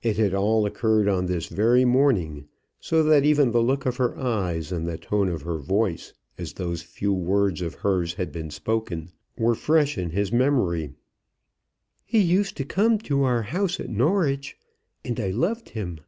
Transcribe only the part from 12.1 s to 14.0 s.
used to come to our house at